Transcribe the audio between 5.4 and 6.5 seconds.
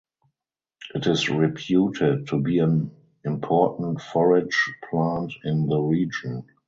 in the region.